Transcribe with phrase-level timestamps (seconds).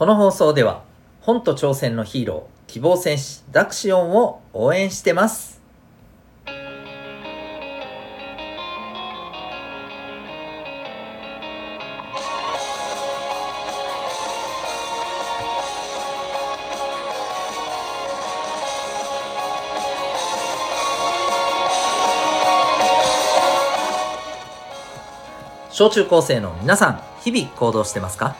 [0.00, 0.82] この放送では
[1.20, 5.60] 本と挑戦のヒーロー希望戦士ダクシオンを応援してます。
[25.70, 28.34] 小中高生の皆さん日々行動してますか？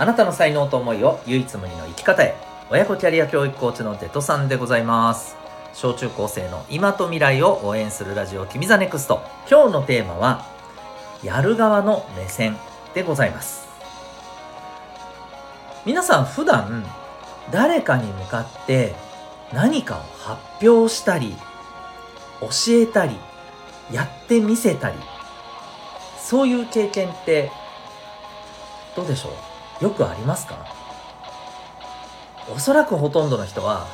[0.00, 2.36] あなたの才能と思いを唯一無二の生き方へ。
[2.70, 5.36] 親子キャリア教育コーチのデトさんでございます。
[5.74, 9.22] 小中高生の今と未来を応援するラジオ君 The Next。
[9.50, 10.46] 今日のテーマは
[11.24, 12.56] やる側の目線
[12.94, 13.66] でございます。
[15.84, 16.84] 皆さん普段
[17.50, 18.94] 誰かに向かって
[19.52, 21.34] 何かを発表したり
[22.40, 23.16] 教えたり
[23.90, 24.96] やってみせたり。
[26.20, 27.50] そういう経験って
[28.94, 29.32] どうでしょう？
[29.80, 30.66] よくありますか？
[32.54, 33.86] おそらくほとんどの人は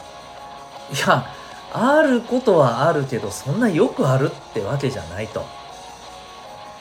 [0.92, 1.27] いや
[1.72, 5.44] あることはあるけどそんなよくあるってわけじゃないと。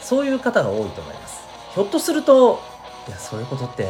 [0.01, 1.41] そういう方が多いと思います。
[1.73, 2.59] ひょっとすると
[3.07, 3.87] いやそういうことって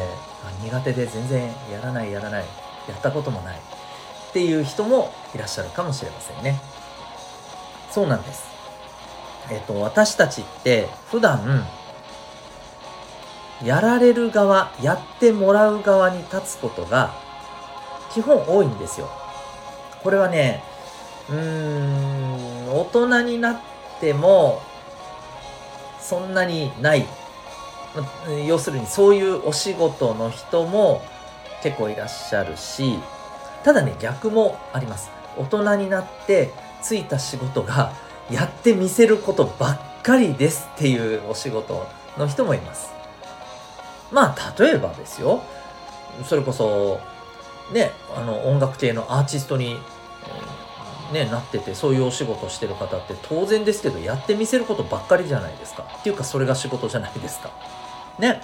[0.62, 2.44] 苦手で全然やらないやらない
[2.88, 6.60] やったこともないっていう人もいらっしゃるかもしれませんね。
[7.90, 8.44] そうなんです。
[9.50, 11.66] えっと、私たちって普段
[13.64, 17.14] やられる側やってもらう側に立つことが
[18.12, 19.08] 基本多いんですよ。
[20.02, 20.62] これはね
[21.30, 23.60] うーん大人になっ
[24.00, 24.60] ても
[26.00, 27.06] そんなにない。
[28.46, 31.02] 要するにそういうお仕事の人も
[31.62, 32.98] 結構いらっしゃるし
[33.62, 35.10] ただね逆もあります。
[35.36, 37.92] 大人になってついた仕事が
[38.30, 41.86] やってみせることばっかりですっていうお仕事
[42.18, 42.93] の人もいます。
[44.14, 45.42] まあ、例えばですよ。
[46.24, 47.00] それこそ、
[47.72, 49.76] ね、あの、音楽系のアーティストに、
[51.12, 55.84] ね、なってて、そういうお仕事してる方って当然ですけど、やってみせることばっかりじゃないですか。
[56.00, 57.50] っていうか、それが仕事じゃないですか。
[58.20, 58.40] ね。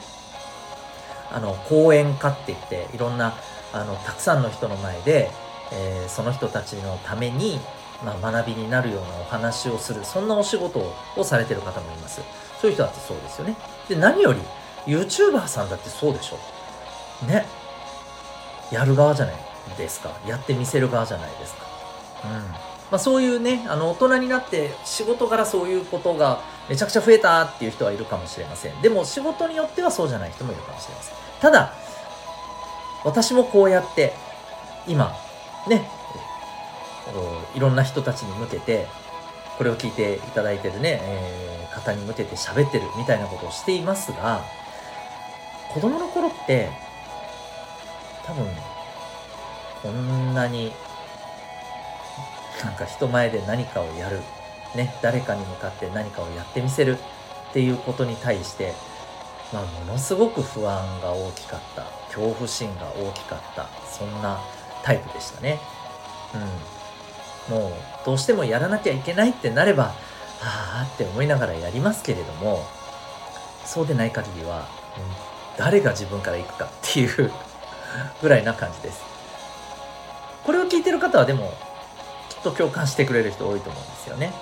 [1.32, 3.34] あの、講演家って言って、いろんな、
[3.72, 5.30] あの、たくさんの人の前で、
[5.72, 7.60] えー、その人たちのために
[8.04, 10.80] まあ、学びになるようなお話をするそんなお仕事
[11.16, 12.22] をされてる方もいます
[12.60, 13.56] そういう人だってそうですよね
[13.88, 14.40] で何より
[14.86, 17.26] YouTuber さんだってそうでしょ。
[17.26, 17.46] ね。
[18.70, 19.34] やる側じゃない
[19.76, 20.10] ですか。
[20.26, 21.66] やってみせる側じゃないですか。
[22.24, 22.30] うん。
[22.30, 28.82] まあ、そういうねあの大人になって仕事からそういうことがめちゃくちゃ増えたっていう人はいるかもしれません。
[28.82, 31.14] でも仕事によってはそうじゃない人もいるかもしれません。
[31.40, 31.72] ただ
[33.04, 34.12] 私もこうやって
[34.86, 35.14] 今
[35.68, 35.88] ね
[37.54, 38.86] いろんな人たちに向けて
[39.56, 44.42] これを聞いていただいてるね、えー、方に向けて喋ってるみたいなことをしていますが
[45.72, 46.68] 子供の頃って
[48.26, 48.46] 多分
[49.82, 50.72] こんなに
[52.64, 54.20] なんか人前で何かをやる、
[54.74, 56.98] ね、誰かに向かって何かをやってみせる
[57.50, 58.74] っていうことに対して、
[59.52, 61.84] まあ、ものすごく不安が大きかった。
[62.08, 63.68] 恐怖心が大きかった。
[63.88, 64.40] そんな
[64.82, 65.58] タイプでしたね。
[67.48, 67.56] うん。
[67.56, 67.72] もう
[68.04, 69.92] どうしてもやらなきゃいけないってなれば、は
[70.40, 72.64] あって思いながらやりますけれども、
[73.64, 77.32] そうでない限りは、うん、誰が自分から行くかっていう
[78.22, 79.02] ぐらいな感じです。
[80.44, 81.52] これを聞いてる方はでも、
[82.28, 84.32] きっと共感してくれる人多いと思うんですよね。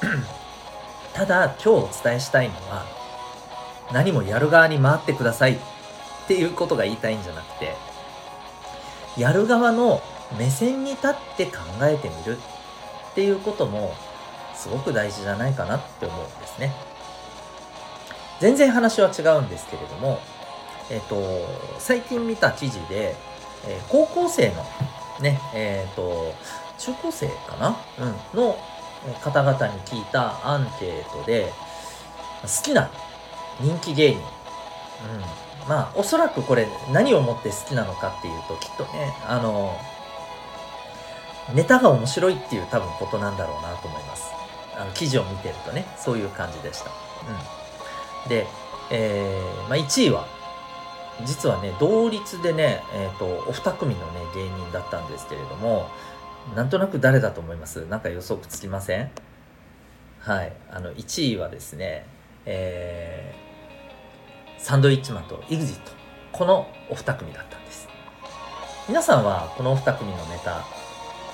[1.14, 2.84] ただ、今日お伝えしたいのは、
[3.92, 5.58] 何もやる側に回ってくださいっ
[6.26, 7.76] ていうことが言いたいんじゃなくて、
[9.16, 10.02] やる側の
[10.38, 12.38] 目線に立って考えてみる
[13.10, 13.94] っていうことも
[14.54, 16.72] すごく大事じゃないかなって思うんですね。
[18.40, 20.18] 全然話は違うんですけれども、
[20.90, 21.16] えっ、と、
[21.78, 23.14] 最近見た記事で、
[23.66, 24.64] えー、高校生の
[25.20, 26.34] ね、えっ、ー、と、
[26.78, 27.76] 中高生かな？
[28.32, 28.58] うん、の
[29.22, 31.52] 方々に聞いたアンケートで、
[32.42, 32.90] 好きな
[33.60, 34.24] 人気芸人、うん、
[35.68, 39.76] まあ、おそらくこれ何をもって好きなのかっていうと、きっとね、あの、
[41.54, 44.30] ネタが面白いっていう多分ことなんだろうなと思います。
[44.76, 46.90] あの記事を見てるとね、そういう感じでした。
[46.90, 47.59] うん。
[48.28, 48.46] で、
[48.90, 50.26] えー、まあ、1位は、
[51.24, 55.88] 実はね、同率でね、えっ、ー、と、お二組のね、芸人だったんですけれども、
[56.56, 57.86] なんとなく誰だと思います？
[57.86, 59.10] なんか予測つきません？
[60.20, 60.52] はい。
[60.70, 62.06] あの、1位はですね、
[62.46, 65.78] えー、サンドイッチマンと EXIT。
[66.32, 67.88] このお二組だったんです。
[68.88, 70.64] 皆さんはこのお二組のネタ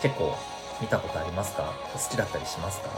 [0.02, 0.34] 結構
[0.80, 1.72] 見たことありますか？
[1.94, 2.90] 好きだったりしますか？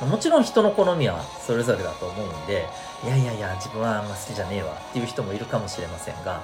[0.00, 2.66] もちろん人の好みはそれぞれだと思うんで、
[3.04, 6.42] いやいやいや、自分はあんま好きじゃねえわっていう人もいるかもしれませんが、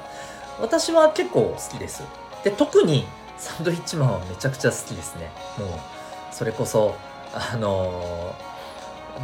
[0.61, 2.03] 私は結構好きです。
[2.45, 3.07] で特に
[3.39, 5.31] サンドイッチマンはめちゃくちゃ好きですね。
[5.59, 5.69] もう
[6.31, 6.95] それこそ
[7.33, 8.35] あの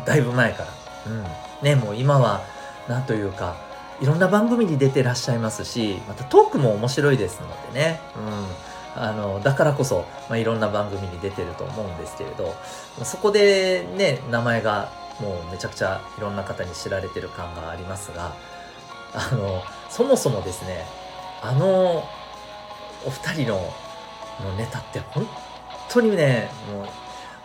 [0.04, 0.68] ー、だいぶ前から。
[1.06, 1.24] うん。
[1.62, 2.42] ねもう今は
[2.88, 3.56] なんというか
[4.00, 8.46] いろんな番組に出てらっしゃいますしまたトークも面白いですのでね、うん、
[8.98, 12.54] あのだからこそ、まあ、いろんな番組に出てると思うんですけれど
[13.04, 14.90] そこでね名前が
[15.20, 18.34] もうめちゃくちゃいろんな方に知られてる感がありますが
[19.14, 20.84] あのそもそもですね
[21.42, 22.04] あの
[23.04, 23.74] お二人の
[24.42, 25.26] のネタって本
[25.88, 26.82] 当にねも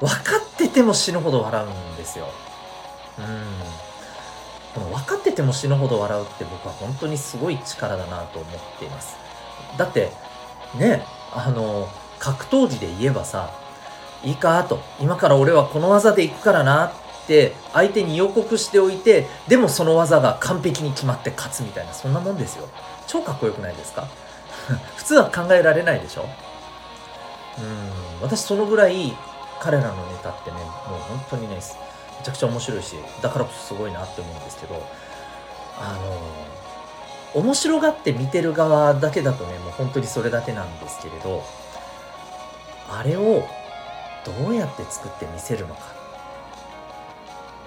[0.01, 2.27] う分かってても死ぬほど笑うんですよ。
[3.19, 3.81] うん
[4.73, 9.17] この分かってても死ぬほど笑うって僕は本当にすごい力だなと思っています。
[9.77, 10.11] だって、
[10.77, 11.89] ね、あの、
[12.19, 13.51] 格闘技で言えばさ、
[14.23, 16.91] いいかと、今から俺はこの技で行くからなっ
[17.27, 22.67] て相手に予告しておいて、でもその技が完璧に決まって勝つみたいな、そんなもんですよ。
[23.07, 24.07] 超かっこよくないですか？
[24.95, 26.25] 普通は考えられないでしょ？
[27.59, 29.13] うん、私そのぐらい
[29.59, 31.61] 彼らのネタってね、もう本当にね、め
[32.25, 34.75] ちゃくちゃ面白いしだからこそすごいなって思うんですけど
[35.79, 36.21] あの
[37.33, 41.43] 面白がって見てる側だけだとねもう本当にそれだけなんですけれど
[42.89, 43.47] あれを
[44.25, 45.81] どうやって作って見せるのか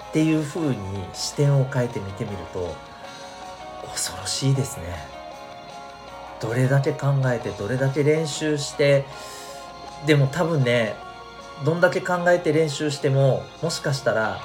[0.09, 0.75] っていう風に
[1.13, 2.75] 視点を変えて見てみると
[3.91, 5.15] 恐ろしいですね。
[6.39, 9.05] どれだけ考えてどれだけ練習して
[10.05, 10.95] でも多分ね
[11.63, 14.41] どんだけ考えて練習してももしかしたら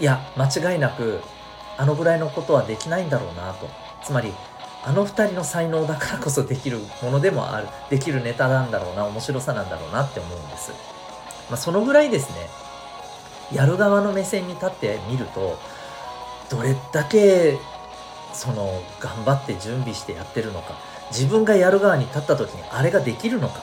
[0.00, 1.20] いや間違いなく
[1.78, 3.68] あのぐらいのことはできないんだろうなと。
[4.04, 4.32] つまり
[4.84, 7.68] あの2人の才能だからこそできるものでもある。
[7.88, 10.72] できるネタなんだろうな面白さなんだろうなって思うんです、
[11.48, 12.68] まあ、そのぐらいですね。
[13.52, 15.58] やる側の目線に立ってみると
[16.50, 17.58] どれだけ
[18.32, 20.78] その頑張って準備してやってるのか
[21.10, 23.62] 自分がやる側に立った時にあれができるのか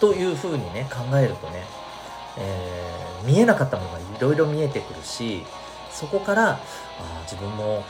[0.00, 1.64] というふうにね考えるとね、
[2.38, 5.44] えー、見えなかったものがいろいろ見えてくるし
[5.92, 6.58] そこからあ
[7.24, 7.84] 自分も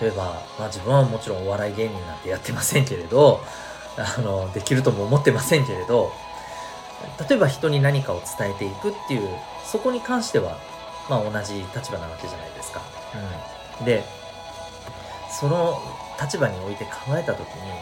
[0.00, 3.40] 例えば、まあ、自分はもちろんお笑い芸人なんてやってませんけれど
[3.96, 6.12] あのできるとも思ってませんけれど
[7.28, 9.28] 例えば人に何かを伝えていくっていう
[9.64, 10.58] そこに関しては、
[11.08, 12.82] まあ、同じ立場なわけじゃないですか。
[13.78, 14.04] うん、で
[15.30, 15.78] その
[16.20, 17.72] 立場において考えた時に、う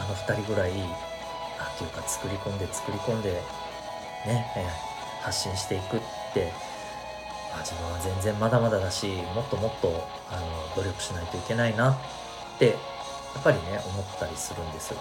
[0.00, 0.70] ん、あの2人ぐらい
[1.76, 3.32] っていうか作り込んで作り込んで
[4.26, 4.66] ね、え、
[5.22, 6.00] 発信していくっ
[6.32, 6.52] て、
[7.58, 9.88] あ、自分は全然まだまだだしもっともっと
[10.30, 11.96] あの努力しないといけないなっ
[12.58, 12.72] てや
[13.40, 14.94] っぱりね思ったりするんです。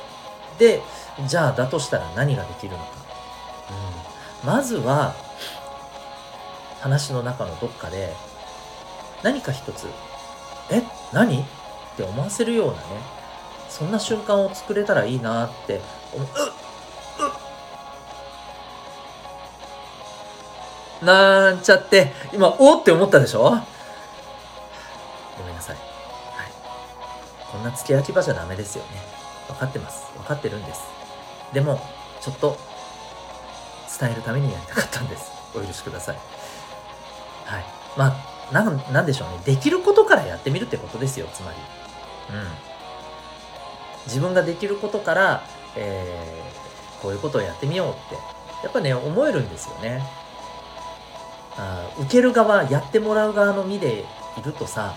[0.57, 0.81] で
[1.28, 2.86] じゃあだとしたら何ができるのか、
[4.44, 5.16] うん、まずは
[6.81, 8.13] 話の中のどっかで
[9.24, 9.88] 何か一つ
[10.69, 11.42] え何？
[11.42, 11.46] っ
[11.98, 12.80] て思わせるようなね
[13.69, 15.81] そんな瞬間を作れたらいいなって
[16.13, 16.28] 思う。
[21.01, 23.42] なんちゃって、今、おって思ったでしょ？
[25.38, 25.75] ごめんなさい。
[25.75, 25.86] はい。
[27.51, 28.89] こんな付け焼き場じゃダメですよね。
[29.47, 30.06] 分かってます。
[30.18, 30.81] 分かってるんです。
[31.53, 31.81] でも、
[32.21, 32.57] ちょっと、
[34.00, 35.31] 伝えるためにやりたかったんです。
[35.56, 36.18] お許しください。
[37.45, 37.65] はい。
[37.95, 38.15] ま
[38.51, 39.39] あ、なん、なんでしょうね。
[39.45, 41.57] できることからやってみるってことですよ、つまり。
[42.35, 42.47] うん。
[44.07, 45.44] 自分ができることから、
[45.75, 48.16] えー、こういうことをやってみようって、
[48.64, 50.04] やっぱね、思えるんですよね。
[51.57, 54.06] あ受ける側やってもらう側の身で
[54.38, 54.94] いるとさ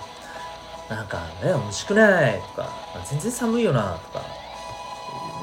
[0.89, 2.41] なんかね美味しくない？
[2.41, 2.69] とか
[3.05, 4.25] 全然寒いよなとか。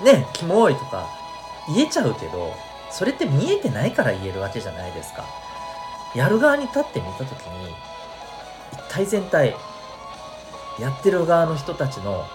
[0.04, 1.08] ねキモいとか
[1.74, 2.52] 言えちゃうけど
[2.92, 5.24] それって見えてないから言えるわけじゃないですか。
[6.14, 7.74] やる側に立ってみた時に
[8.74, 9.56] 一体全体
[10.80, 12.26] やってる側の人たちの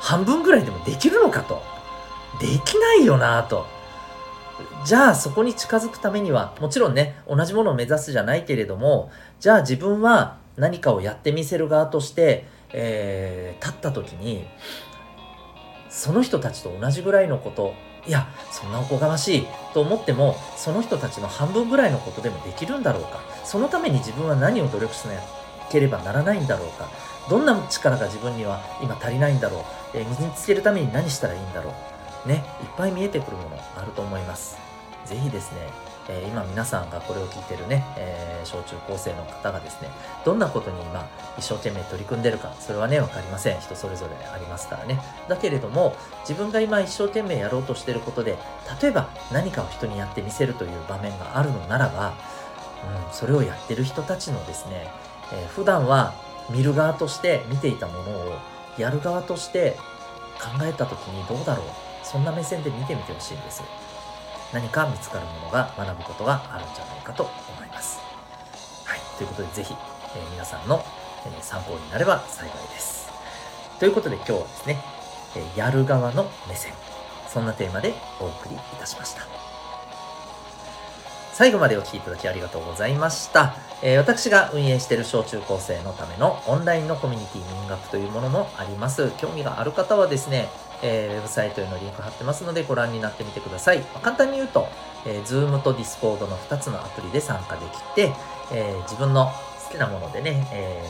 [0.00, 1.62] 半分ぐらいでもできるのかと。
[2.40, 3.66] できないよなと。
[4.84, 9.10] じゃあそこに近づくためには、もちろんね、同じものを目指すじゃないけれども、
[9.40, 14.46] じゃあ自分は何かをやってみせる側として、えー、立った時に、
[15.88, 17.74] その人たちと同じぐらいのこと、
[18.06, 23.20] いや、そんなおこがましいと思っても、その人たちの半分ぐらいのことでもできるんだろうか。
[23.44, 25.14] そのために自分は何を努力しな
[25.70, 26.88] ければならないんだろうか。
[27.28, 29.98] どんな力が自分には今足りないんだろう。
[29.98, 31.95] えー、身につけるために何したらいいんだろう。
[32.26, 34.58] ね、いっぱい見えてくるものあると思います。
[35.04, 35.58] ぜひですね、
[36.08, 39.88] えー、今皆さんがこれを聞いてるね、えー、小中高生の方がですね、
[40.24, 43.60] どんなことに今一生懸命取り組んでるか、それはね、わかりません。
[43.60, 45.00] 人それぞれありますからね。
[45.28, 48.36] だけれども、自分が今一生懸命やろうとしてることで、
[48.82, 52.14] 例えば何かを人にやってみせるという場面があるのならば、
[53.08, 54.88] うん、それをやってる人たちのですね、
[55.32, 56.14] えー、普段は
[56.50, 58.38] 見る側として見ていたものを
[58.78, 59.76] やる側として
[60.38, 63.64] 考えた時にどうだろうそんな目線で見てみてほしいんです。
[64.52, 67.98] 何か見つかるものが学ぶことがあるんじゃないかと思います。
[68.84, 69.00] はい。
[69.18, 69.74] ということでぜひ、
[70.14, 70.84] えー、皆さんの、
[71.26, 73.10] えー、参考になれば幸いです。
[73.80, 74.78] ということで今日はですね、
[75.34, 76.72] えー、やる側の目線。
[77.28, 79.22] そんなテーマでお送りいたしました。
[81.32, 83.56] 最後までお聴きいただきありがとうございました。
[83.82, 89.10] えー、私が運営している小中高生のためのオンラインのコミュニティ民学というものもあります。
[89.18, 90.48] 興味がある方はですね、
[90.82, 93.80] えー、ウェブサイトへのリンク貼ってますのでご覧になってみてください。
[93.94, 94.68] ま簡単に言うと、
[95.06, 98.12] えー、Zoom と Discord の2つのアプリで参加できて、
[98.52, 99.32] えー、自分の
[99.66, 100.82] 好きなものでね、え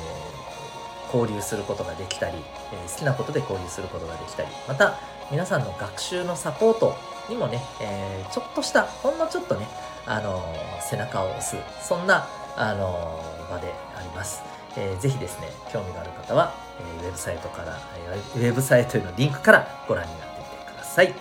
[1.11, 2.37] ー、交流することができたり、
[2.73, 4.99] え、好きなことで交流することができたり、また
[5.31, 6.95] 皆さんの学習のサポート
[7.29, 9.67] にもね、え、ちょっとした、ほんのちょっとね、
[10.07, 10.43] あの
[10.81, 14.56] 背中を押す、そんな、あの場であります。
[14.77, 16.55] えー、ぜひですね、興味がある方は、
[17.01, 21.15] えー、ウェブサイトから、えー、ウェブサイトへのリンクからご覧になってみてください。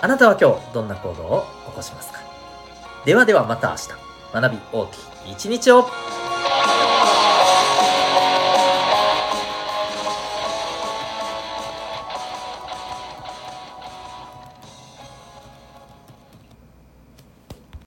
[0.00, 2.20] あなたは今日どんな行動を起こしますか？
[3.04, 3.88] ではではまた明日、
[4.32, 4.96] 学び大き
[5.28, 5.88] い一日を。